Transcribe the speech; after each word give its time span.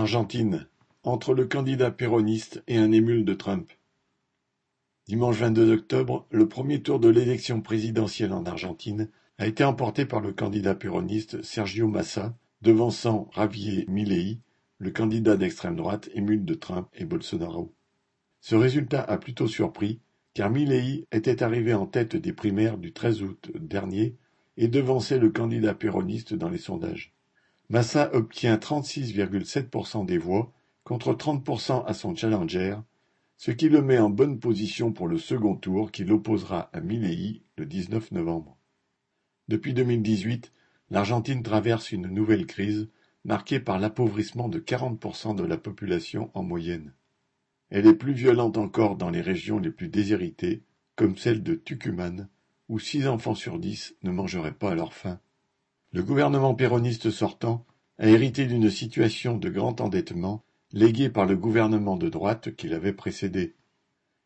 Argentine, 0.00 0.66
entre 1.02 1.34
le 1.34 1.44
candidat 1.44 1.90
péroniste 1.90 2.64
et 2.66 2.78
un 2.78 2.90
émule 2.90 3.26
de 3.26 3.34
Trump. 3.34 3.70
Dimanche 5.06 5.36
22 5.36 5.74
octobre, 5.74 6.26
le 6.30 6.48
premier 6.48 6.80
tour 6.80 7.00
de 7.00 7.10
l'élection 7.10 7.60
présidentielle 7.60 8.32
en 8.32 8.46
Argentine 8.46 9.10
a 9.36 9.46
été 9.46 9.62
emporté 9.62 10.06
par 10.06 10.22
le 10.22 10.32
candidat 10.32 10.74
péroniste 10.74 11.42
Sergio 11.42 11.86
Massa, 11.86 12.34
devançant 12.62 13.28
Javier 13.34 13.84
Milei, 13.88 14.38
le 14.78 14.90
candidat 14.90 15.36
d'extrême 15.36 15.76
droite 15.76 16.08
émule 16.14 16.46
de 16.46 16.54
Trump 16.54 16.88
et 16.94 17.04
Bolsonaro. 17.04 17.74
Ce 18.40 18.54
résultat 18.54 19.02
a 19.02 19.18
plutôt 19.18 19.48
surpris, 19.48 20.00
car 20.32 20.48
Milei 20.48 21.06
était 21.12 21.42
arrivé 21.42 21.74
en 21.74 21.84
tête 21.84 22.16
des 22.16 22.32
primaires 22.32 22.78
du 22.78 22.94
13 22.94 23.22
août 23.22 23.50
dernier 23.54 24.16
et 24.56 24.68
devançait 24.68 25.18
le 25.18 25.28
candidat 25.28 25.74
péroniste 25.74 26.32
dans 26.32 26.48
les 26.48 26.56
sondages. 26.56 27.12
Massa 27.70 28.12
obtient 28.14 28.56
36,7% 28.56 30.04
des 30.04 30.18
voix 30.18 30.52
contre 30.82 31.14
30% 31.14 31.84
à 31.86 31.94
son 31.94 32.16
challenger, 32.16 32.76
ce 33.36 33.52
qui 33.52 33.68
le 33.68 33.80
met 33.80 34.00
en 34.00 34.10
bonne 34.10 34.40
position 34.40 34.92
pour 34.92 35.06
le 35.06 35.18
second 35.18 35.54
tour 35.54 35.92
qui 35.92 36.02
l'opposera 36.02 36.68
à 36.72 36.80
Milei 36.80 37.44
le 37.56 37.66
19 37.66 38.10
novembre. 38.10 38.58
Depuis 39.46 39.72
2018, 39.72 40.52
l'Argentine 40.90 41.44
traverse 41.44 41.92
une 41.92 42.08
nouvelle 42.08 42.46
crise 42.46 42.88
marquée 43.24 43.60
par 43.60 43.78
l'appauvrissement 43.78 44.48
de 44.48 44.58
40% 44.58 45.36
de 45.36 45.44
la 45.44 45.56
population 45.56 46.32
en 46.34 46.42
moyenne. 46.42 46.92
Elle 47.70 47.86
est 47.86 47.94
plus 47.94 48.14
violente 48.14 48.58
encore 48.58 48.96
dans 48.96 49.10
les 49.10 49.20
régions 49.20 49.60
les 49.60 49.70
plus 49.70 49.88
déshéritées, 49.88 50.64
comme 50.96 51.16
celle 51.16 51.44
de 51.44 51.54
Tucumán, 51.54 52.28
où 52.68 52.80
six 52.80 53.06
enfants 53.06 53.36
sur 53.36 53.60
dix 53.60 53.94
ne 54.02 54.10
mangeraient 54.10 54.54
pas 54.54 54.72
à 54.72 54.74
leur 54.74 54.92
faim. 54.92 55.20
Le 55.92 56.04
gouvernement 56.04 56.54
péroniste 56.54 57.10
sortant 57.10 57.66
a 57.98 58.06
hérité 58.06 58.46
d'une 58.46 58.70
situation 58.70 59.36
de 59.36 59.48
grand 59.48 59.80
endettement 59.80 60.44
léguée 60.72 61.10
par 61.10 61.26
le 61.26 61.36
gouvernement 61.36 61.96
de 61.96 62.08
droite 62.08 62.54
qui 62.54 62.68
l'avait 62.68 62.92
précédé. 62.92 63.56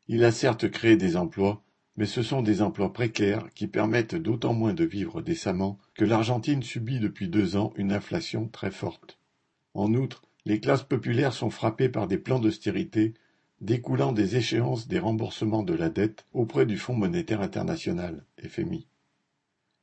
Il 0.06 0.24
a 0.24 0.30
certes 0.30 0.70
créé 0.70 0.98
des 0.98 1.16
emplois, 1.16 1.62
mais 1.96 2.04
ce 2.04 2.22
sont 2.22 2.42
des 2.42 2.60
emplois 2.60 2.92
précaires 2.92 3.48
qui 3.54 3.66
permettent 3.66 4.14
d'autant 4.14 4.52
moins 4.52 4.74
de 4.74 4.84
vivre 4.84 5.22
décemment 5.22 5.78
que 5.94 6.04
l'Argentine 6.04 6.62
subit 6.62 7.00
depuis 7.00 7.28
deux 7.28 7.56
ans 7.56 7.72
une 7.76 7.92
inflation 7.92 8.46
très 8.48 8.70
forte. 8.70 9.18
En 9.72 9.94
outre, 9.94 10.22
les 10.44 10.60
classes 10.60 10.82
populaires 10.82 11.32
sont 11.32 11.48
frappées 11.48 11.88
par 11.88 12.08
des 12.08 12.18
plans 12.18 12.40
d'austérité 12.40 13.14
découlant 13.62 14.12
des 14.12 14.36
échéances 14.36 14.86
des 14.86 14.98
remboursements 14.98 15.62
de 15.62 15.72
la 15.72 15.88
dette 15.88 16.26
auprès 16.34 16.66
du 16.66 16.76
Fonds 16.76 16.96
monétaire 16.96 17.40
international, 17.40 18.26
FMI. 18.46 18.86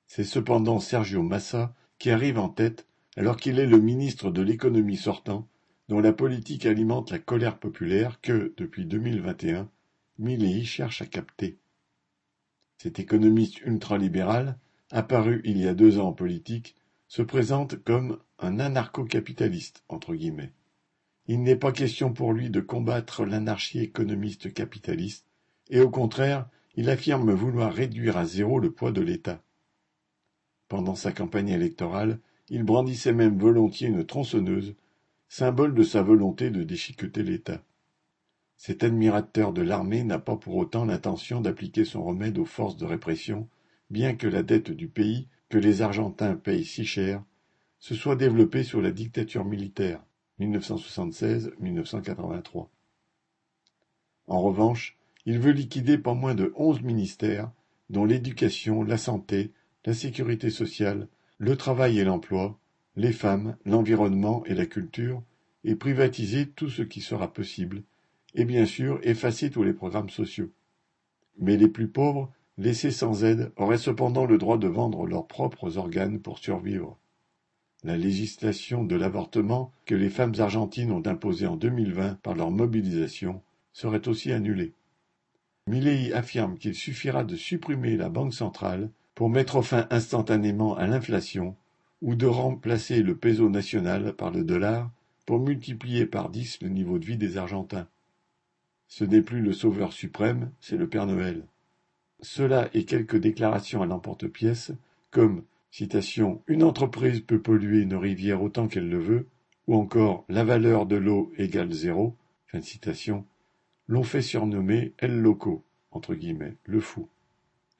C'est 0.05 0.25
cependant 0.25 0.80
Sergio 0.80 1.23
Massa 1.23 1.73
qui 2.02 2.09
arrive 2.09 2.39
en 2.39 2.49
tête 2.49 2.88
alors 3.16 3.38
qu'il 3.38 3.59
est 3.59 3.67
le 3.67 3.80
ministre 3.80 4.31
de 4.31 4.41
l'économie 4.41 4.97
sortant, 4.97 5.47
dont 5.88 5.99
la 5.99 6.13
politique 6.13 6.66
alimente 6.66 7.11
la 7.11 7.19
colère 7.19 7.59
populaire 7.59 8.19
que, 8.21 8.55
depuis 8.58 8.88
2021, 8.88 9.69
Milley 10.17 10.63
cherche 10.63 11.03
à 11.03 11.05
capter. 11.05 11.59
Cet 12.80 12.97
économiste 12.97 13.61
ultralibéral, 13.61 14.58
apparu 14.89 15.43
il 15.45 15.59
y 15.59 15.67
a 15.67 15.75
deux 15.75 15.99
ans 15.99 16.08
en 16.08 16.13
politique, 16.13 16.75
se 17.08 17.21
présente 17.21 17.75
comme 17.83 18.17
un 18.39 18.59
anarcho-capitaliste, 18.59 19.83
entre 19.88 20.15
guillemets. 20.15 20.53
Il 21.27 21.43
n'est 21.43 21.55
pas 21.55 21.71
question 21.71 22.13
pour 22.13 22.33
lui 22.33 22.49
de 22.49 22.61
combattre 22.61 23.25
l'anarchie 23.25 23.80
économiste 23.80 24.52
capitaliste, 24.52 25.27
et 25.69 25.81
au 25.81 25.91
contraire, 25.91 26.49
il 26.73 26.89
affirme 26.89 27.31
vouloir 27.31 27.71
réduire 27.71 28.17
à 28.17 28.25
zéro 28.25 28.58
le 28.58 28.71
poids 28.71 28.91
de 28.91 29.02
l'État. 29.02 29.43
Pendant 30.72 30.95
sa 30.95 31.11
campagne 31.11 31.50
électorale, 31.50 32.17
il 32.47 32.64
brandissait 32.64 33.11
même 33.11 33.38
volontiers 33.38 33.89
une 33.89 34.05
tronçonneuse, 34.05 34.73
symbole 35.27 35.75
de 35.75 35.83
sa 35.83 36.02
volonté 36.02 36.50
de 36.50 36.64
déchiqueter 36.64 37.23
l'État. 37.23 37.61
Cet 38.55 38.86
admirateur 38.86 39.52
de 39.52 39.61
l'armée 39.61 40.05
n'a 40.05 40.17
pas 40.17 40.38
pour 40.38 40.55
autant 40.55 40.86
l'intention 40.86 41.42
d'appliquer 41.42 41.83
son 41.83 42.05
remède 42.05 42.38
aux 42.38 42.45
forces 42.45 42.77
de 42.77 42.86
répression, 42.86 43.49
bien 43.89 44.15
que 44.15 44.27
la 44.27 44.43
dette 44.43 44.71
du 44.71 44.87
pays, 44.87 45.27
que 45.49 45.58
les 45.58 45.82
Argentins 45.82 46.37
payent 46.37 46.64
si 46.64 46.86
cher, 46.86 47.21
se 47.80 47.93
soit 47.93 48.15
développée 48.15 48.64
sous 48.64 48.80
la 48.80 48.92
dictature 48.92 49.43
militaire. 49.43 50.02
1976-1983. 50.39 52.70
En 54.26 54.42
revanche, 54.42 54.98
il 55.26 55.38
veut 55.38 55.52
liquider 55.52 55.98
pas 55.98 56.14
moins 56.14 56.33
de 56.33 56.53
onze 56.55 56.82
ministères, 56.82 57.52
dont 57.89 58.05
l'éducation, 58.05 58.83
la 58.83 58.98
santé, 58.98 59.52
la 59.86 59.93
sécurité 59.93 60.49
sociale, 60.49 61.08
le 61.37 61.55
travail 61.55 61.99
et 61.99 62.03
l'emploi, 62.03 62.59
les 62.95 63.11
femmes, 63.11 63.58
l'environnement 63.65 64.43
et 64.45 64.53
la 64.53 64.65
culture, 64.65 65.23
et 65.64 65.75
privatiser 65.75 66.47
tout 66.47 66.69
ce 66.69 66.81
qui 66.81 67.02
sera 67.02 67.31
possible, 67.31 67.83
et 68.36 68.45
bien 68.45 68.65
sûr 68.65 68.99
effacer 69.03 69.49
tous 69.49 69.64
les 69.64 69.73
programmes 69.73 70.09
sociaux. 70.09 70.52
Mais 71.39 71.58
les 71.58 71.67
plus 71.67 71.87
pauvres, 71.87 72.31
laissés 72.58 72.91
sans 72.91 73.23
aide, 73.23 73.52
auraient 73.55 73.77
cependant 73.77 74.25
le 74.25 74.37
droit 74.37 74.58
de 74.58 74.67
vendre 74.67 75.05
leurs 75.05 75.27
propres 75.27 75.77
organes 75.77 76.20
pour 76.20 76.39
survivre. 76.39 76.97
La 77.83 77.97
législation 77.97 78.83
de 78.83 78.95
l'avortement 78.95 79.73
que 79.86 79.95
les 79.95 80.09
femmes 80.09 80.36
argentines 80.37 80.91
ont 80.91 81.05
imposée 81.08 81.47
en 81.47 81.55
2020 81.55 82.21
par 82.21 82.36
leur 82.36 82.52
mobilisation 82.52 83.41
serait 83.73 84.08
aussi 84.08 84.31
annulée. 84.31 84.73
Milley 85.67 86.14
affirme 86.14 86.58
qu'il 86.58 86.75
suffira 86.75 87.23
de 87.23 87.36
supprimer 87.36 87.97
la 87.97 88.09
Banque 88.09 88.33
centrale 88.33 88.91
pour 89.16 89.30
mettre 89.30 89.61
fin 89.61 89.88
instantanément 89.89 90.76
à 90.76 90.88
l'inflation 90.88 91.55
ou 92.02 92.16
de 92.16 92.26
remplacer 92.26 93.04
le 93.04 93.16
peso 93.16 93.49
national 93.49 94.14
par 94.14 94.32
le 94.32 94.44
dollar 94.44 94.89
pour 95.26 95.39
multiplier 95.39 96.05
par 96.05 96.30
dix 96.30 96.61
le 96.61 96.70
niveau 96.70 96.99
de 96.99 97.05
vie 97.05 97.17
des 97.17 97.38
Argentins. 97.38 97.88
Ce 98.88 99.04
n'est 99.04 99.21
plus 99.21 99.42
le 99.42 99.54
sauveur 99.54 99.94
suprême, 99.94 100.52
c'est 100.60 100.77
le 100.77 100.89
Père 100.89 101.08
Noël. 101.08 101.45
Cela 102.21 102.70
et 102.73 102.86
quelques 102.86 103.17
déclarations 103.17 103.82
à 103.82 103.86
l'emporte-pièce, 103.86 104.73
comme 105.11 105.44
Citation 105.71 106.42
Une 106.48 106.64
entreprise 106.64 107.21
peut 107.21 107.42
polluer 107.42 107.82
une 107.82 107.95
rivière 107.95 108.44
autant 108.44 108.67
qu'elle 108.67 108.89
le 108.89 109.00
veut, 109.00 109.27
ou 109.67 109.76
encore 109.76 110.26
La 110.27 110.44
valeur 110.44 110.86
de 110.86 110.98
l'eau 110.98 111.32
égale 111.38 111.71
zéro, 111.71 112.17
fin 112.48 112.60
de 112.60 112.64
citation, 112.64 113.26
l'ont 113.88 114.04
fait 114.04 114.21
surnommer 114.21 114.94
El 114.98 115.21
Loco, 115.21 115.64
entre 115.92 116.14
guillemets, 116.14 116.58
le 116.66 116.82
fou. 116.82 117.08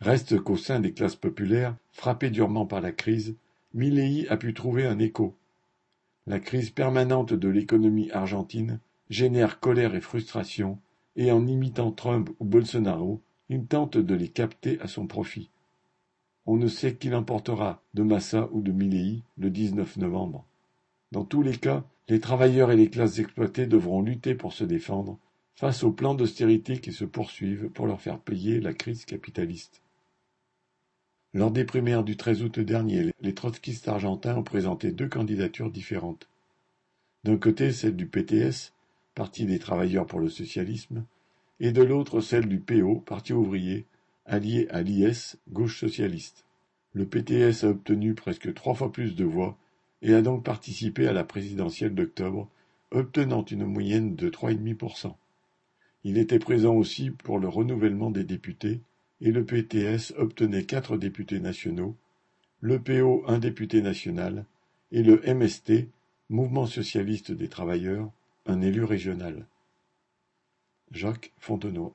Reste 0.02 0.40
qu'au 0.40 0.58
sein 0.58 0.80
des 0.80 0.94
classes 0.94 1.16
populaires, 1.16 1.76
frappées 1.92 2.32
durement 2.32 2.66
par 2.66 2.82
la 2.82 2.92
crise, 2.92 3.36
Milley 3.76 4.28
a 4.30 4.38
pu 4.38 4.56
trouver 4.56 4.88
un 4.88 4.98
écho. 4.98 5.38
La 6.26 6.40
crise 6.40 6.72
permanente 6.72 7.34
de 7.34 7.48
l'économie 7.48 8.10
argentine 8.10 8.80
génère 9.12 9.60
colère 9.60 9.94
et 9.94 10.02
frustration, 10.02 10.80
et 11.16 11.32
en 11.32 11.46
imitant 11.46 11.92
Trump 11.92 12.32
ou 12.40 12.46
Bolsonaro, 12.46 13.22
il 13.50 13.68
tente 13.68 13.98
de 13.98 14.16
les 14.16 14.30
capter 14.30 14.80
à 14.82 14.88
son 14.88 15.06
profit. 15.06 15.52
On 16.48 16.58
ne 16.58 16.68
sait 16.68 16.96
qui 16.96 17.10
l'emportera, 17.10 17.84
de 17.94 18.02
Massa 18.02 18.50
ou 18.54 18.62
de 18.62 18.72
Milley, 18.72 19.22
le 19.38 19.52
19 19.52 19.98
novembre. 19.98 20.48
Dans 21.12 21.26
tous 21.26 21.44
les 21.44 21.58
cas, 21.58 21.84
les 22.10 22.20
travailleurs 22.20 22.72
et 22.72 22.76
les 22.76 22.90
classes 22.90 23.20
exploitées 23.20 23.68
devront 23.68 24.02
lutter 24.02 24.34
pour 24.34 24.54
se 24.54 24.64
défendre 24.64 25.20
face 25.54 25.84
aux 25.84 25.92
plans 25.92 26.16
d'austérité 26.16 26.80
qui 26.80 26.92
se 26.92 27.06
poursuivent 27.06 27.70
pour 27.70 27.86
leur 27.86 28.02
faire 28.02 28.18
payer 28.18 28.60
la 28.60 28.74
crise 28.74 29.06
capitaliste. 29.06 29.84
Lors 31.34 31.52
des 31.52 31.64
primaires 31.64 32.04
du 32.04 32.18
13 32.18 32.44
août 32.44 32.60
dernier, 32.60 33.14
les 33.22 33.34
trotskistes 33.34 33.88
argentins 33.88 34.36
ont 34.36 34.44
présenté 34.44 34.92
deux 34.92 35.08
candidatures 35.08 35.72
différentes. 35.72 36.28
D'un 37.24 37.38
côté, 37.38 37.72
celle 37.72 37.96
du 37.96 38.06
PTS, 38.06 38.74
Parti 39.16 39.46
des 39.46 39.60
travailleurs 39.60 40.08
pour 40.08 40.20
le 40.20 40.30
socialisme, 40.30 41.06
et 41.62 41.72
de 41.72 41.84
l'autre 41.84 42.20
celle 42.20 42.50
du 42.50 42.60
PO, 42.60 42.96
Parti 43.00 43.32
ouvrier, 43.32 43.86
allié 44.26 44.68
à 44.72 44.82
l'IS, 44.82 45.38
gauche 45.50 45.80
socialiste. 45.80 46.44
Le 46.94 47.06
PTS 47.06 47.64
a 47.64 47.70
obtenu 47.70 48.14
presque 48.14 48.54
trois 48.54 48.74
fois 48.74 48.92
plus 48.92 49.16
de 49.16 49.24
voix 49.24 49.58
et 50.02 50.14
a 50.14 50.22
donc 50.22 50.44
participé 50.44 51.08
à 51.08 51.14
la 51.14 51.24
présidentielle 51.24 51.96
d'octobre, 51.96 52.50
obtenant 52.92 53.46
une 53.46 53.66
moyenne 53.66 54.16
de 54.16 54.30
3,5%. 54.30 55.14
Il 56.04 56.18
était 56.18 56.40
présent 56.40 56.76
aussi 56.76 57.10
pour 57.10 57.40
le 57.40 57.48
renouvellement 57.48 58.12
des 58.12 58.26
députés 58.26 58.82
et 59.22 59.32
le 59.32 59.46
PTS 59.46 60.14
obtenait 60.18 60.66
quatre 60.66 60.98
députés 60.98 61.40
nationaux, 61.40 61.96
le 62.60 62.82
PO 62.82 63.24
un 63.28 63.40
député 63.40 63.82
national 63.82 64.46
et 64.92 65.04
le 65.04 65.22
MST, 65.34 65.90
Mouvement 66.30 66.66
socialiste 66.66 67.32
des 67.32 67.50
travailleurs, 67.50 68.10
un 68.46 68.62
élu 68.62 68.84
régional. 68.84 69.48
Jacques 70.92 71.34
Fontenot 71.40 71.94